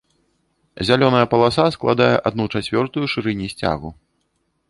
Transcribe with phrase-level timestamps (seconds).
[0.87, 3.89] Зялёная паласа складае адну чацвёртую шырыні сцягу.